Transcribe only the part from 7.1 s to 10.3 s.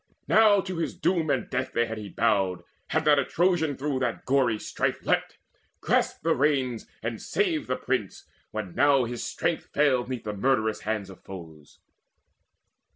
saved the prince, when now His strength failed 'neath